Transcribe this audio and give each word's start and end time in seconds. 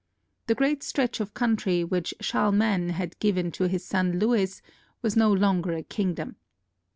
The 0.47 0.55
great 0.55 0.81
stretch 0.81 1.19
of 1.19 1.35
country 1.35 1.83
which 1.83 2.15
Charlemagne 2.19 2.89
had 2.89 3.19
given 3.19 3.51
to 3.51 3.67
his 3.67 3.85
son 3.85 4.17
Lewis 4.17 4.63
was 5.03 5.15
no 5.15 5.31
longer 5.31 5.73
a 5.73 5.83
kingdom. 5.83 6.37